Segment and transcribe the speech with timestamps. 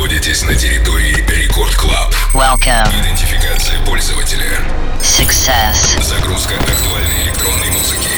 [0.00, 2.14] находитесь на территории Record Club.
[2.32, 2.88] Welcome.
[3.02, 4.58] Идентификация пользователя.
[5.02, 6.02] Success.
[6.02, 8.08] Загрузка актуальной электронной музыки.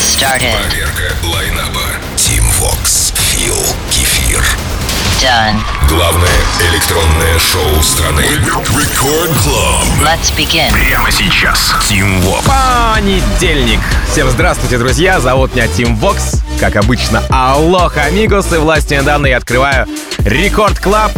[0.00, 0.56] Started.
[0.58, 1.86] Проверка line-up а.
[2.16, 3.14] Tim Vox.
[3.30, 3.54] Фил.
[3.92, 4.44] Кефир.
[5.20, 5.60] Done.
[5.88, 6.28] Главное
[6.70, 8.22] электронное шоу страны.
[8.22, 9.84] Record Club.
[10.02, 10.70] Let's begin.
[10.72, 11.74] Прямо сейчас.
[11.88, 12.44] Tim Vox.
[12.46, 13.80] Понедельник.
[14.10, 15.20] Всем здравствуйте, друзья.
[15.20, 16.36] Зовут меня Tim Vox.
[16.58, 18.52] Как обычно, алоха, amigos.
[18.52, 19.86] И власти недавно я открываю
[20.18, 21.12] Record Club.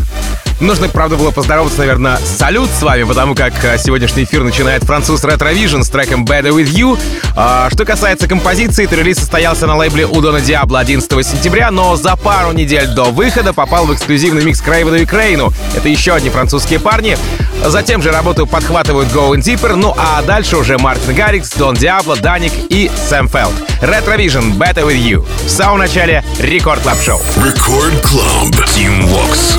[0.62, 5.24] Нужно, правда, было поздороваться, наверное, салют с вами, потому как э, сегодняшний эфир начинает француз
[5.24, 6.96] Retrovision с треком Better With You.
[7.34, 11.96] А, что касается композиции, то релиз состоялся на лейбле у Дона Диабло 11 сентября, но
[11.96, 15.52] за пару недель до выхода попал в эксклюзивный микс к Рейвену и Крейну.
[15.76, 17.18] Это еще одни французские парни.
[17.66, 22.52] Затем же работу подхватывают Going Deeper, ну а дальше уже Мартин Гаррикс, Дон Диабло, Даник
[22.68, 23.52] и Сэм Фелд.
[23.80, 25.26] Retrovision Better With You.
[25.44, 27.20] В самом начале Record Club Шоу.
[27.36, 28.54] Record Club.
[28.76, 29.58] Tim Vox.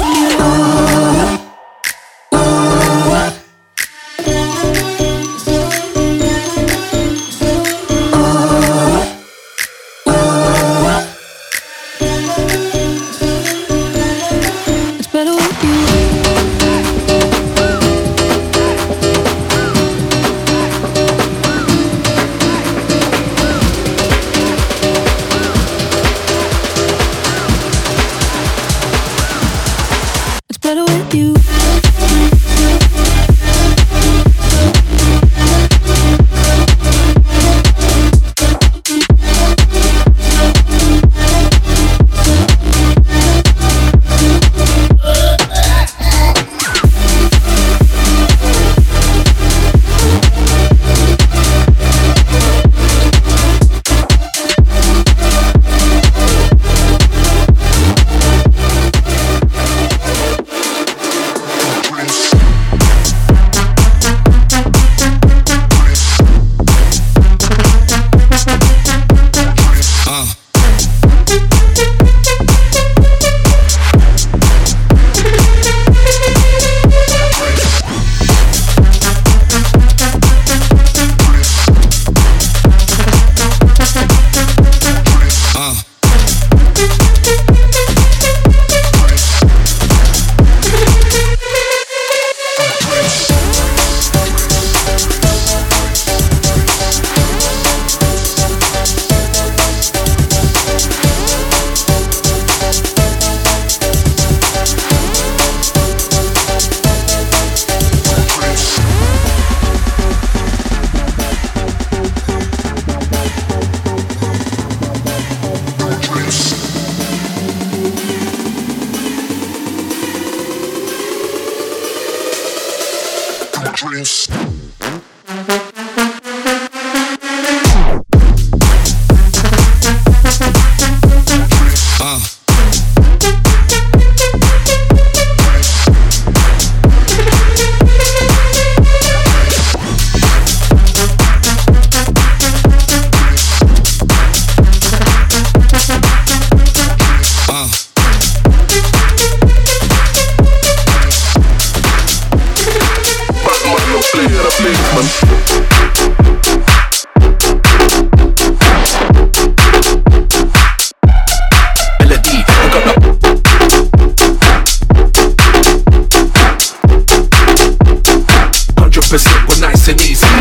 [169.14, 170.33] Hundred percent, we're nice and easy.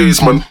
[0.00, 0.49] days, man.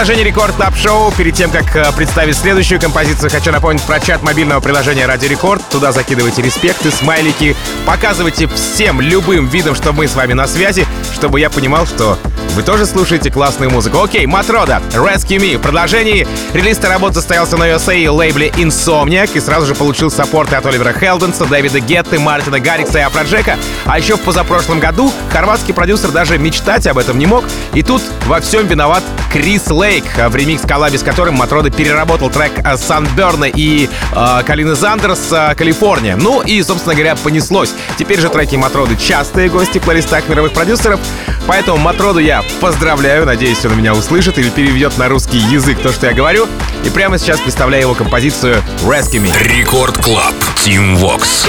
[0.00, 4.22] Продолжение рекорд клаб шоу Перед тем, как э, представить следующую композицию, хочу напомнить про чат
[4.22, 5.62] мобильного приложения Ради Рекорд.
[5.68, 7.54] Туда закидывайте респекты, смайлики,
[7.84, 12.18] показывайте всем любым видом, что мы с вами на связи, чтобы я понимал, что
[12.54, 14.02] вы тоже слушаете классную музыку.
[14.02, 15.58] Окей, Матрода, Rescue Me.
[15.58, 20.66] В продолжении релиз работы состоялся на USA лейбле Insomniac и сразу же получил саппорты от
[20.66, 23.56] Оливера Хелденса, Дэвида Гетты, Мартина Гаррикса и Афроджека.
[23.84, 27.44] А еще в позапрошлом году хорватский продюсер даже мечтать об этом не мог.
[27.74, 32.52] И тут во всем виноват Крис Лейк, в ремикс коллабе с которым Матрода переработал трек
[32.76, 36.16] Санберна и э, Kaleena Zanders э, «Калифорния».
[36.16, 37.72] Ну и, собственно говоря, понеслось.
[37.96, 41.00] Теперь же треки Матроды частые гости в плейлистах мировых продюсеров.
[41.46, 46.06] Поэтому Матроду я поздравляю, надеюсь, он меня услышит или переведет на русский язык то, что
[46.06, 46.48] я говорю.
[46.84, 49.32] И прямо сейчас представляю его композицию «Rescue Me».
[49.42, 50.34] Record Club.
[50.56, 51.48] Tim Vox.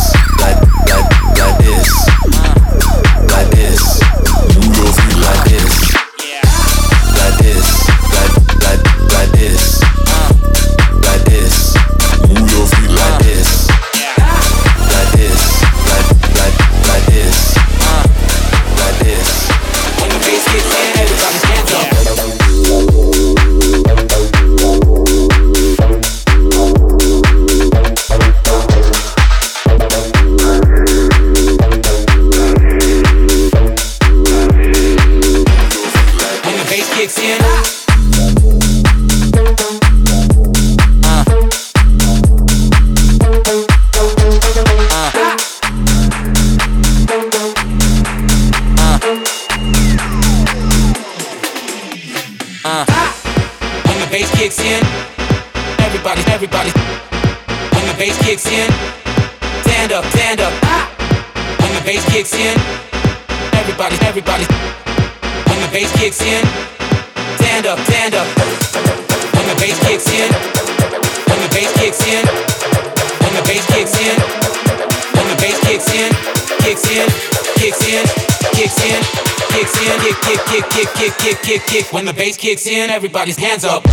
[81.71, 81.93] Kick.
[81.93, 83.85] When the bass kicks in, everybody's hands up.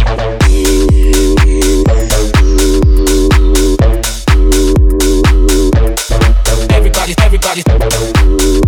[6.72, 8.67] Everybody, everybody.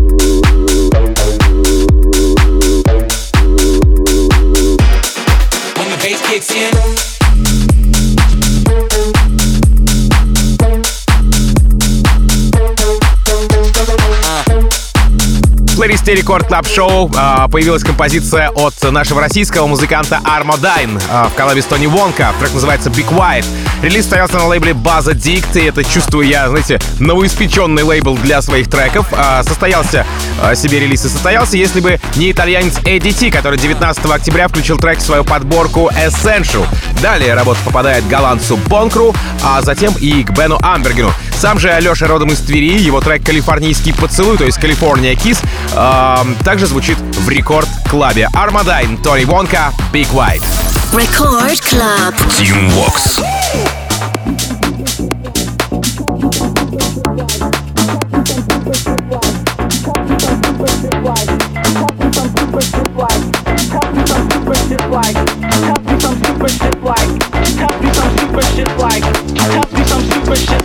[15.80, 21.32] Плейлисте Record Club Шоу а, появилась композиция от нашего российского музыканта Армо Дайн а, в
[21.32, 22.34] коллабе с Tony Wonka.
[22.38, 23.46] Трек называется Big White.
[23.80, 28.68] Релиз состоялся на лейбле Bass Addict, и это чувствую я, знаете, новоиспеченный лейбл для своих
[28.68, 29.06] треков.
[29.12, 30.04] А, состоялся
[30.54, 32.74] себе релиз и состоялся, если бы не итальянец
[33.18, 36.66] Ти, который 19 октября включил трек в свою подборку Essential.
[37.00, 41.10] Далее работа попадает голландцу Бонкру, а затем и к Бену Амбергену.
[41.40, 45.40] Сам же Алеша родом из Твери, его трек «Калифорнийский поцелуй», то есть «Калифорния Кис»,
[46.44, 48.29] также звучит в рекорд-клабе.
[48.35, 50.44] Армадайн, Тони Вонка, Big White.
[50.92, 52.14] Record Club.
[52.38, 53.22] Team Vox.
[69.33, 69.70] Shut up.
[69.72, 70.59] Be quiet.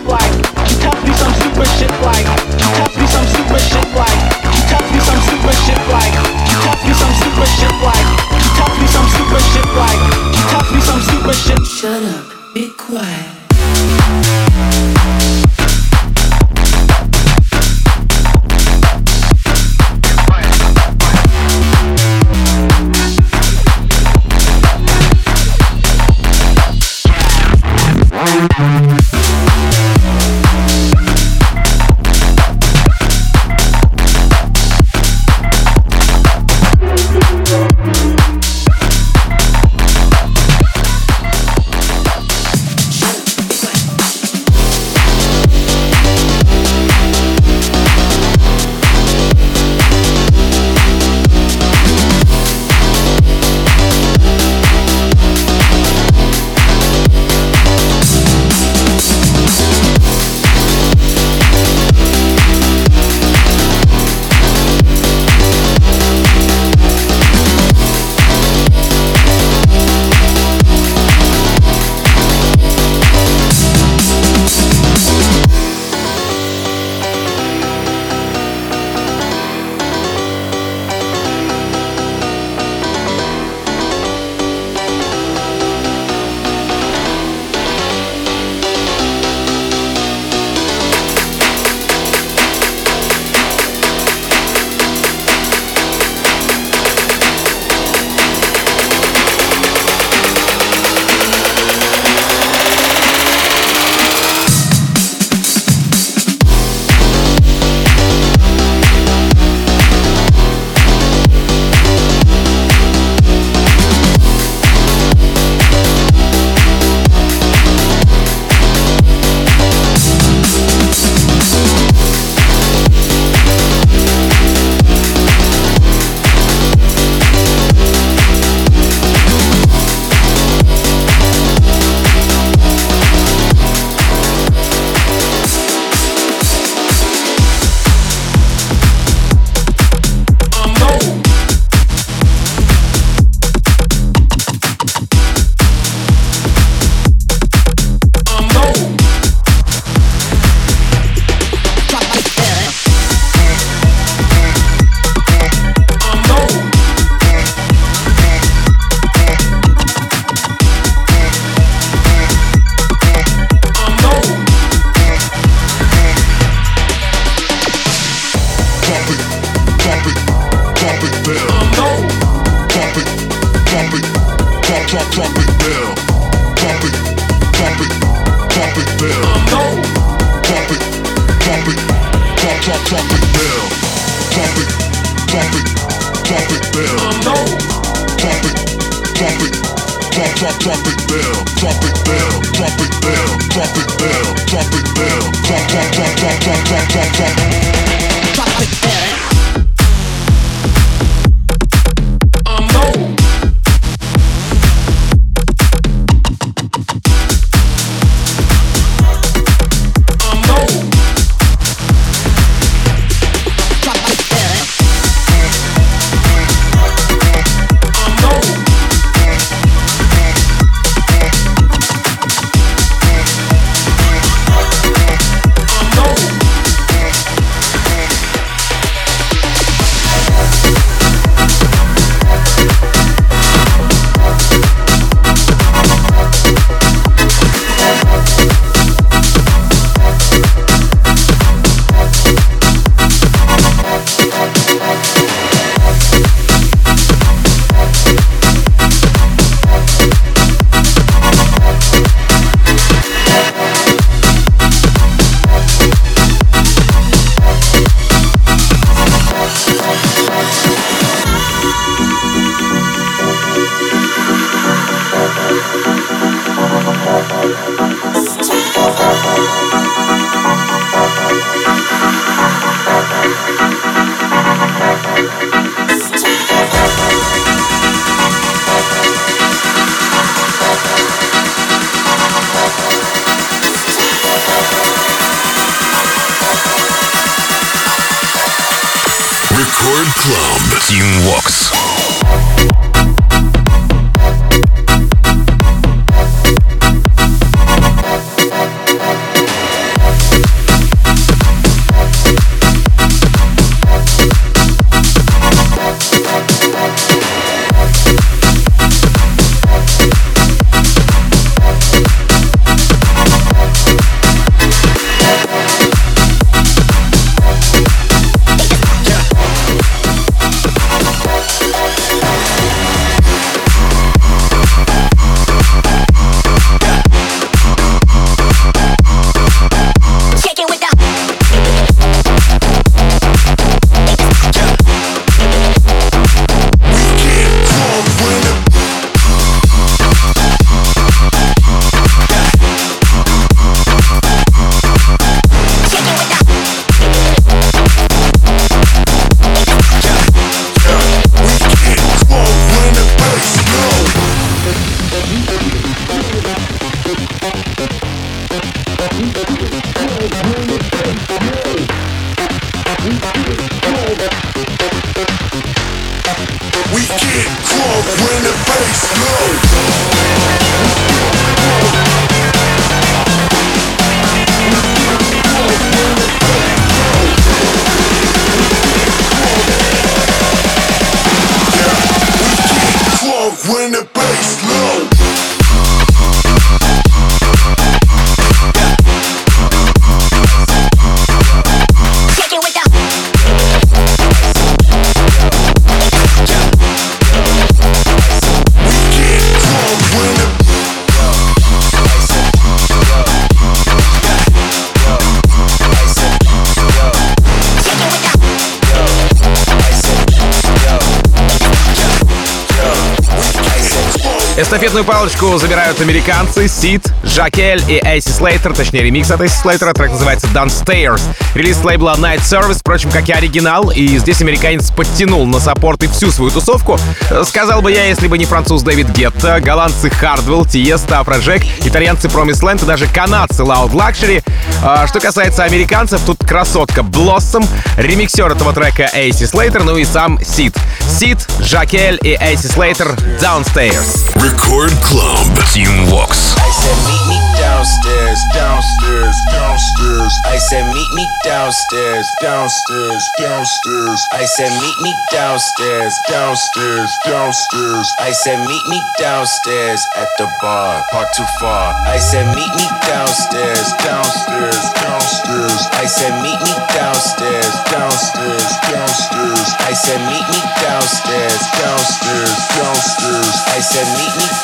[414.76, 419.94] Эстафетную палочку забирают американцы Сид, Жакель и AC Slater, точнее ремикс от AC Slater а,
[419.94, 421.22] трек называется Downstairs.
[421.54, 426.08] Релиз лейбла Night Service, впрочем, как и оригинал, и здесь американец подтянул на support и
[426.08, 426.98] всю свою тусовку.
[427.46, 432.60] Сказал бы я, если бы не француз Дэвид Гетта, голландцы Хардвелл, Тиесто, Афроджек, итальянцы Promise
[432.60, 434.44] Land и даже канадцы Loud Luxury.
[434.84, 440.38] А, что касается американцев, тут красотка Blossom, ремиксер этого трека AC Slater, ну и сам
[440.44, 440.76] Сид.
[441.18, 444.65] Сид, Жакель и Эйси Слейтер Downstairs.
[444.66, 445.46] Record Club.
[445.70, 446.58] Team Vox.
[446.58, 450.34] I said, meet me downstairs, downstairs, downstairs.
[450.44, 454.20] I said, meet me downstairs, downstairs, downstairs.
[454.32, 458.10] I said, meet me downstairs, downstairs, downstairs.
[458.18, 461.94] I said, meet me downstairs at the bar, park too far.
[462.02, 465.80] I said, meet me downstairs, downstairs, downstairs.
[465.94, 469.68] I said, meet me downstairs, downstairs, downstairs.
[469.78, 473.46] I said, meet me downstairs, downstairs, downstairs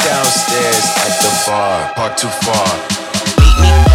[0.01, 2.69] downstairs at the bar, park too far.
[3.61, 3.92] Meet me.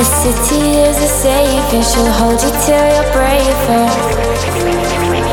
[0.00, 5.29] The city is a safe and she'll hold you till you're braver.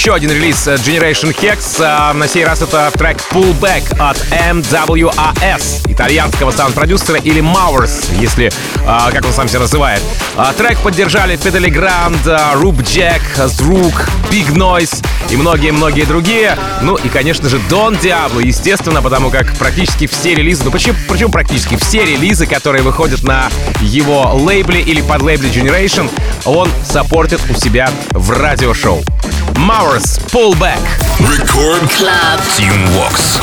[0.00, 1.76] Еще один релиз э, Generation Hex.
[1.78, 8.50] А, На сей раз это трек Pullback от MWAS, итальянского саунд-продюсера или Mowers, если
[8.86, 10.00] а, как он сам себя называет.
[10.56, 16.56] Трек поддержали Fiddly Grand, Руб Джек, Звук, Big Noise и многие-многие другие.
[16.80, 21.28] Ну и, конечно же, Дон Диабло, естественно, потому как практически все релизы, ну почему, почему
[21.30, 23.50] практически все релизы, которые выходят на
[23.82, 26.10] его лейбле или под лейбле Generation,
[26.46, 29.02] он саппортит у себя в радиошоу.
[29.58, 30.80] Mowers, Pullback.
[31.20, 32.40] Record Club.
[32.56, 33.38] Team Vox.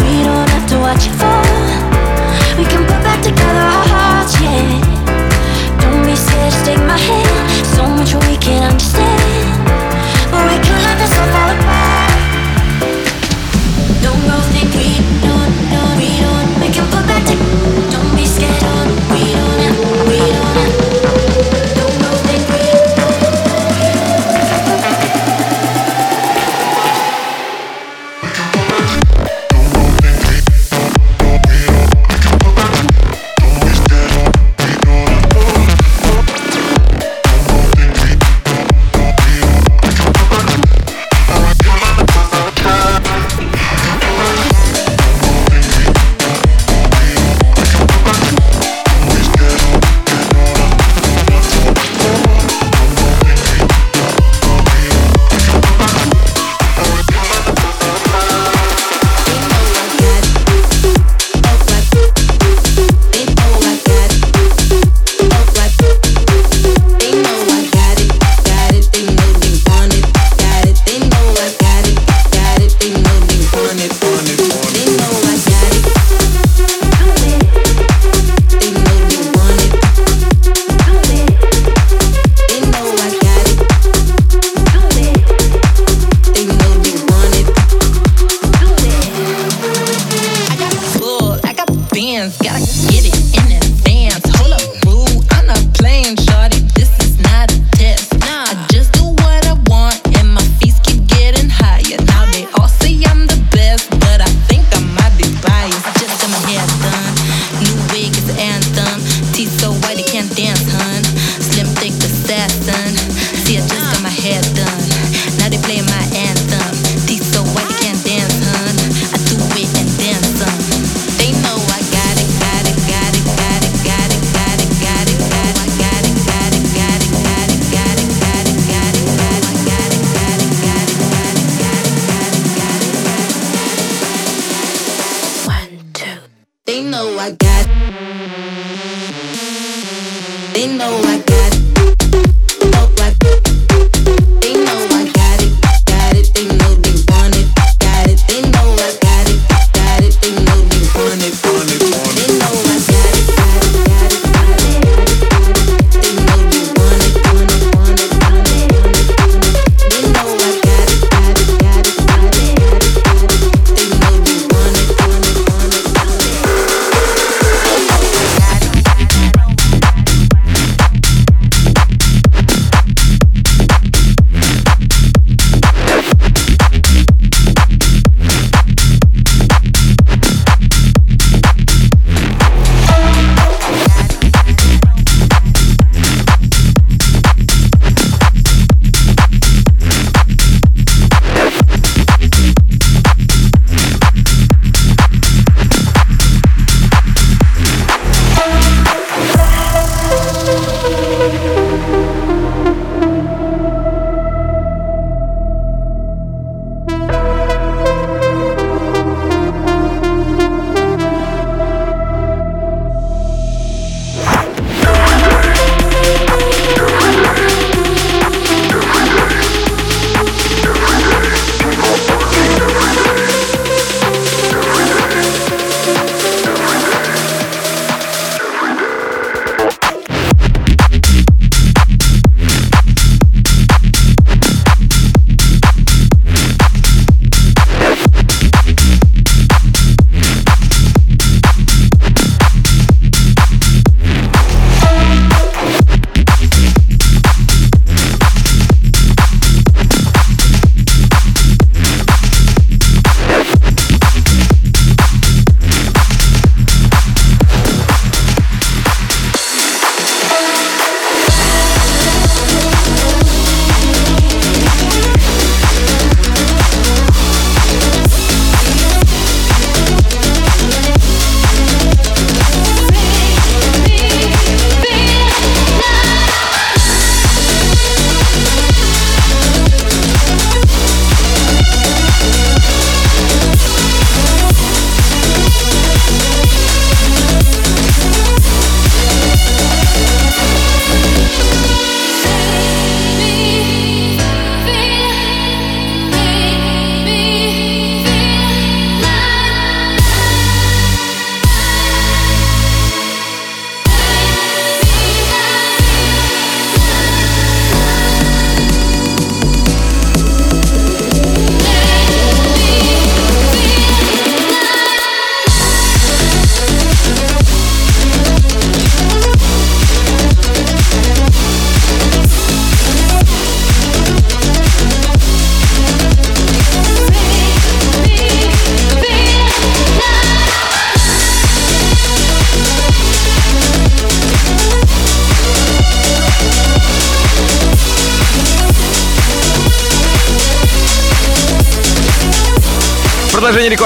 [0.00, 1.44] We don't have to watch it fall.
[2.58, 3.73] We can put back together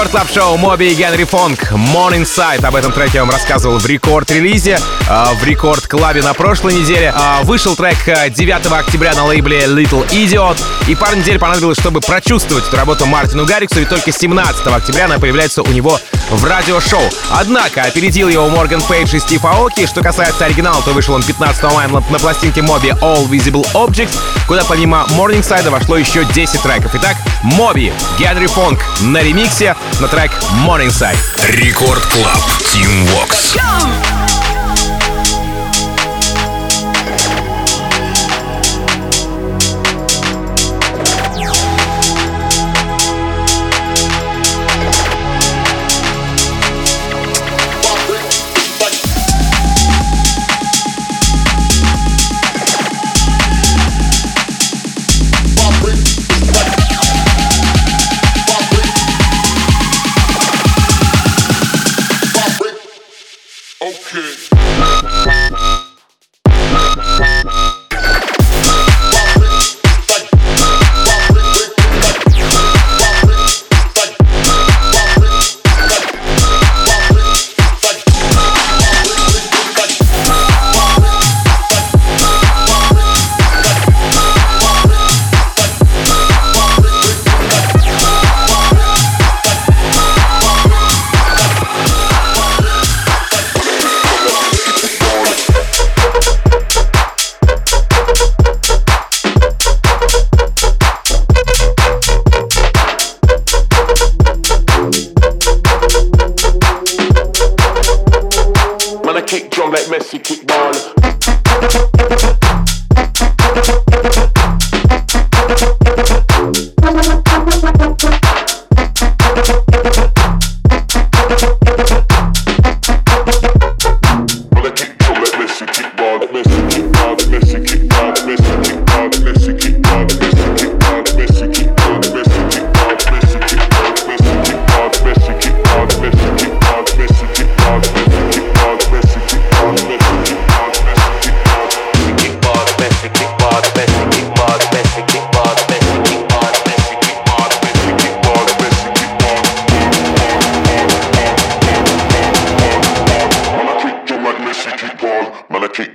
[0.09, 2.65] рекорд клаб Моби и Генри Фонг Morning Sight.
[2.65, 7.13] Об этом треке я вам рассказывал в рекорд-релизе, э, в рекорд-клабе на прошлой неделе.
[7.15, 10.57] Э, Вышел трек э, 9 октября на лейбле Little Idiot.
[10.87, 13.81] И пару недель понадобилось, чтобы прочувствовать эту работу Мартину Гарриксу.
[13.81, 15.99] И только 17 октября она появляется у него
[16.29, 17.01] в радиошоу.
[17.31, 19.85] Однако опередил его Морган Пейдж и Стив Аоки.
[19.85, 24.17] Что касается оригинала, то вышел он 15 мая на, на пластинке Моби All Visible Objects,
[24.47, 26.95] куда помимо Morning Side вошло еще 10 треков.
[26.95, 30.31] Итак, Моби, Генри Фонг на ремиксе на трек
[30.65, 31.17] Morning Side.
[31.47, 32.39] Рекорд Клаб.
[32.73, 33.55] Team Vox.
[33.55, 34.18] Okay.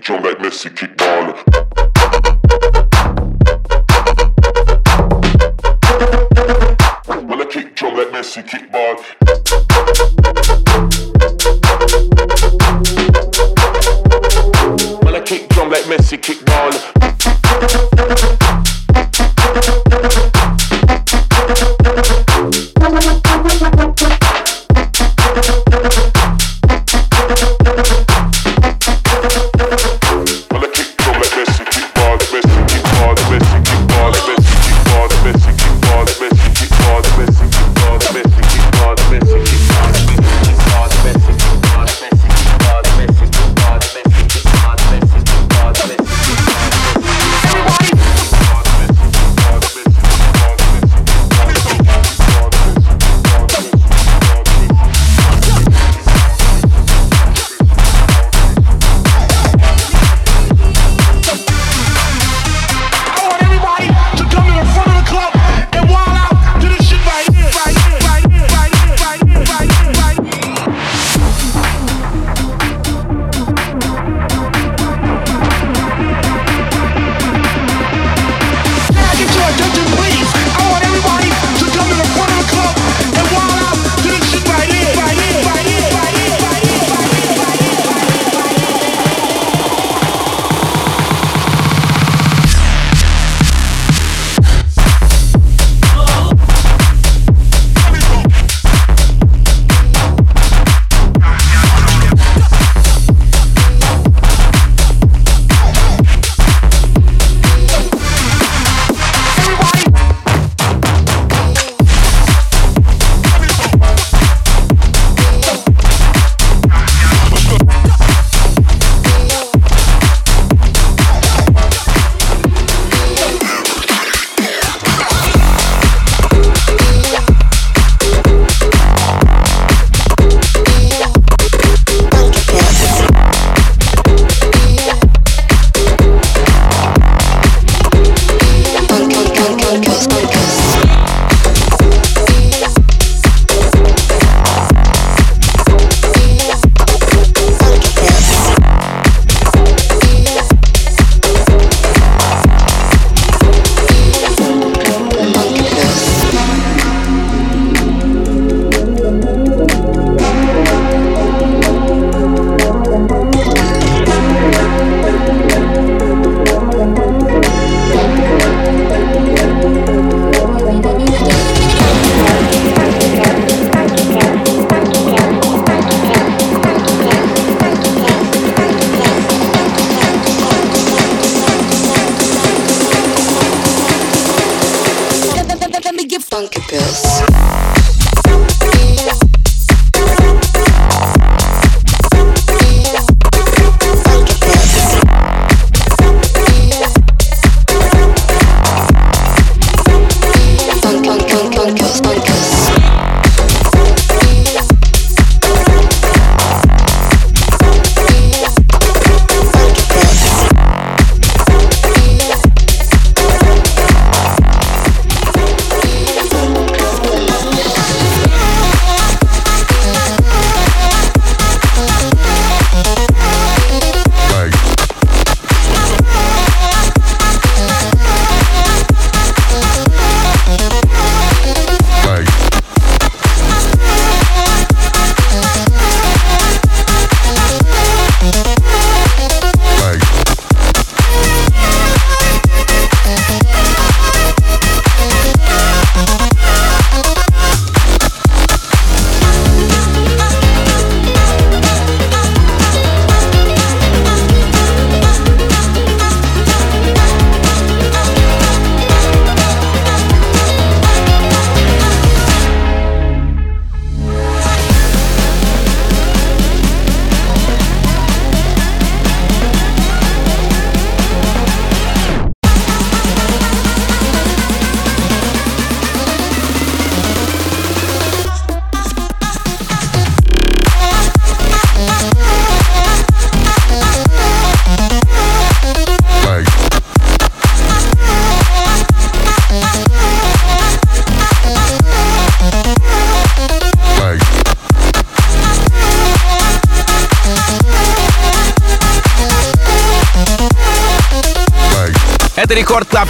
[0.05, 1.54] Straight young like Messi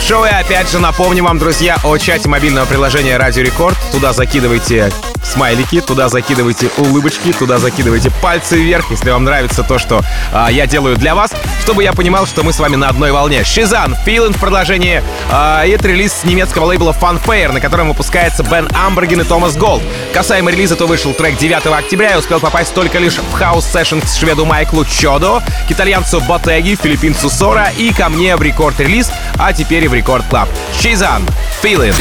[0.07, 3.75] Шоу, и опять же напомню вам, друзья, о чате мобильного приложения Радио Рекорд.
[3.91, 4.93] Туда закидывайте
[5.23, 10.03] смайлики, туда закидывайте улыбочки, туда закидывайте пальцы вверх, если вам нравится то, что
[10.33, 11.33] а, я делаю для вас,
[11.63, 13.45] чтобы я понимал, что мы с вами на одной волне.
[13.45, 15.03] Шизан, Feeling в продолжении.
[15.31, 19.83] А, это релиз с немецкого лейбла Funfair, на котором выпускается Бен Амберген и Томас Голд.
[20.13, 24.03] Касаемо релиза, то вышел трек 9 октября и успел попасть только лишь в House Session
[24.03, 29.11] к шведу Майклу Чодо, к итальянцу Ботеги, филиппинцу Сора и ко мне в Record Release,
[29.39, 30.49] а теперь и в рекорд клаб.
[30.81, 31.27] Шизан,
[31.63, 31.95] Feeling.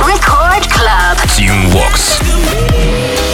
[0.00, 1.16] Record Club.
[1.36, 3.27] Team Vox.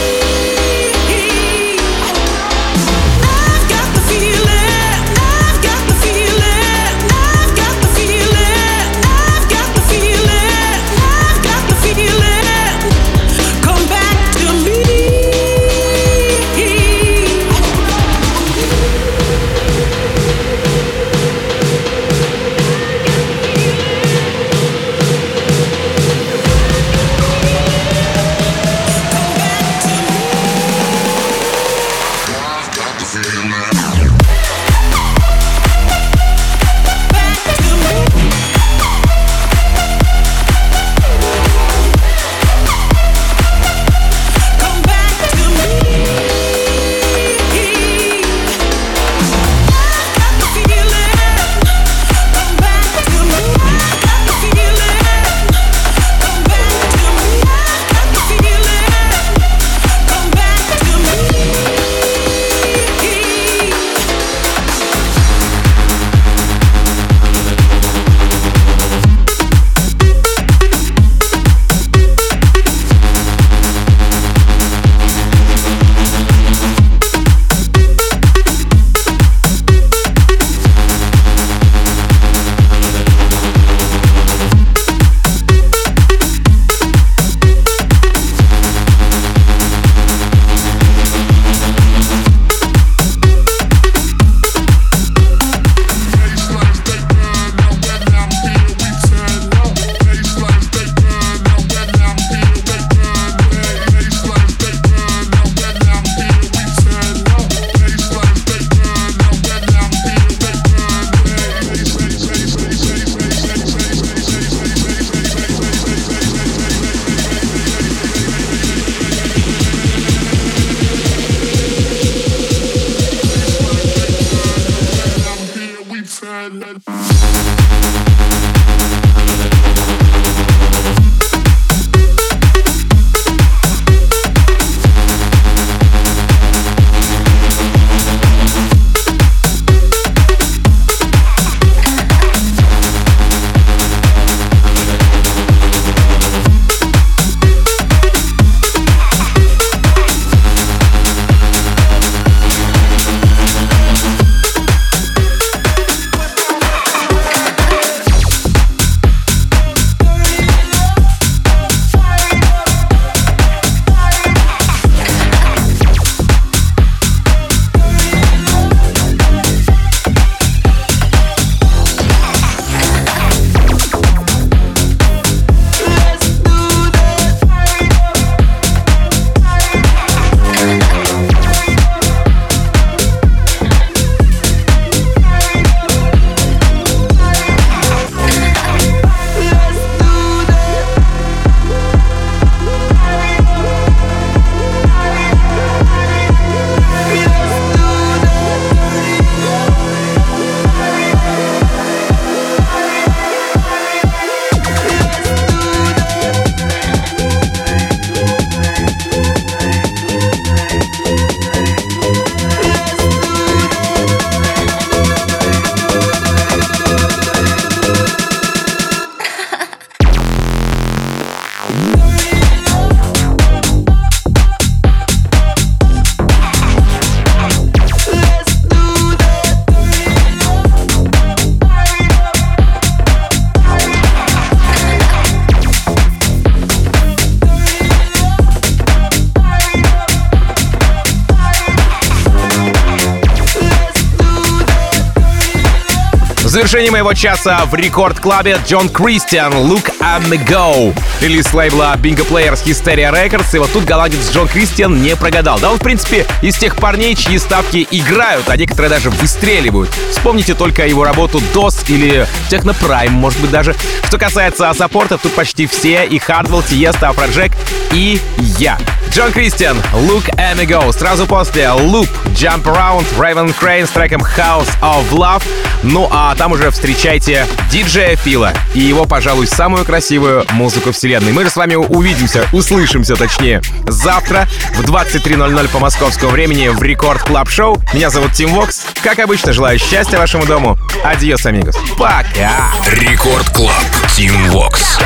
[246.55, 249.91] Завершении моего часа в рекорд-клабе Джон Кристиан «Look
[250.29, 250.97] me go».
[251.19, 253.53] Релиз лейбла Bingo Players Hysteria Records.
[253.53, 255.59] И вот тут голландец Джон Кристиан не прогадал.
[255.59, 259.89] Да он, в принципе, из тех парней, чьи ставки играют, а некоторые даже выстреливают.
[260.11, 263.75] Вспомните только его работу DOS или Techno Prime, может быть, даже.
[264.07, 266.05] Что касается саппорта, тут почти все.
[266.05, 267.51] И Hardwell, Тиеста, Афроджек
[267.91, 268.77] и я.
[269.09, 270.25] Джон Кристиан, Look
[270.67, 270.91] go.
[270.91, 275.43] Сразу после Loop, Jump Around, Raven Crane с треком House of Love.
[275.83, 281.31] Ну а там уже встречайте диджея Фила и его, пожалуй, самую красивую музыку вселенной.
[281.31, 287.21] Мы же с вами увидимся, услышимся точнее, завтра в 23.00 по московскому времени в Record
[287.21, 287.81] Club Шоу.
[287.93, 288.85] Меня зовут Tim Vox.
[289.03, 290.77] Как обычно, желаю счастья вашему дому.
[291.03, 291.75] Adiós, amigos.
[291.97, 292.71] Пока!
[292.87, 293.83] Record Club.
[294.15, 294.99] Tim Vox.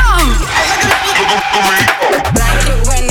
[2.36, 3.09] Like it when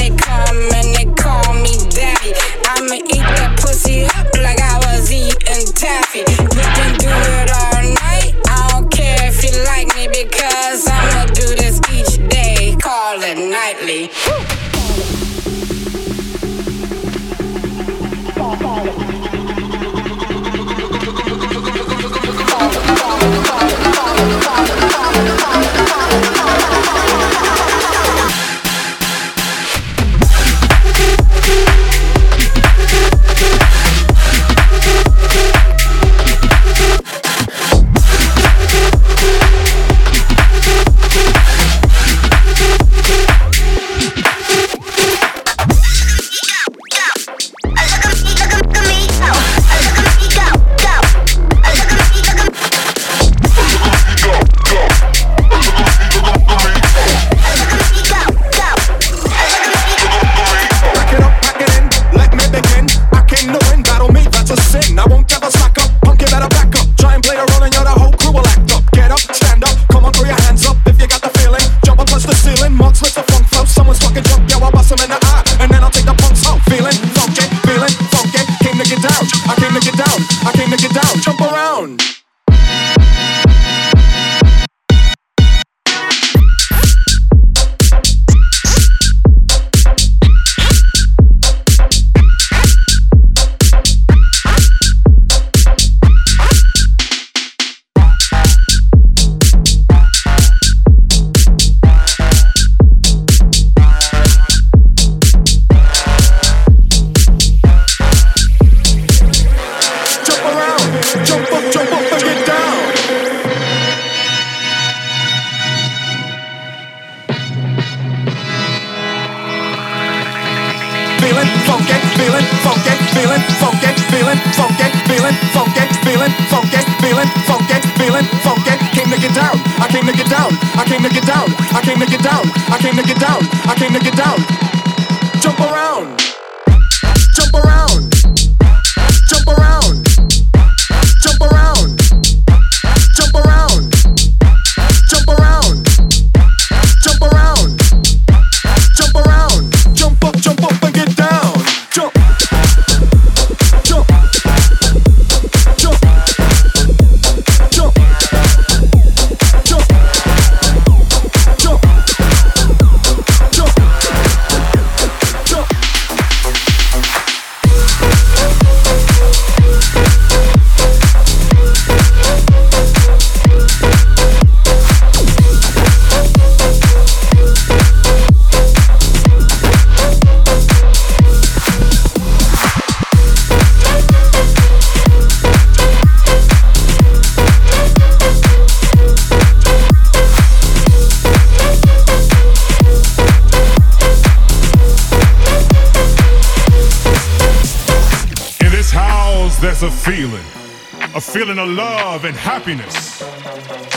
[202.18, 203.22] love and happiness.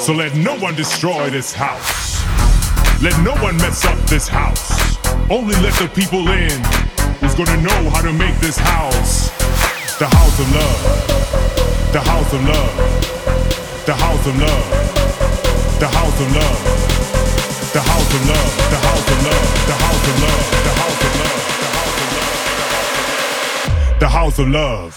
[0.05, 2.22] So let no one destroy this house.
[3.01, 4.95] Let no one mess up this house.
[5.28, 6.63] Only let the people in
[7.17, 9.32] who's gonna know how to make this house
[9.97, 10.84] the house of love.
[11.93, 12.76] The house of love.
[13.88, 14.69] The house of love.
[15.80, 16.61] The house of love.
[17.74, 18.53] The house of love.
[18.69, 19.65] The house of love.
[19.65, 19.65] The house of love.
[19.65, 20.45] The house of love.
[20.61, 21.09] The house of
[22.22, 22.38] love.
[23.99, 24.93] The house of love.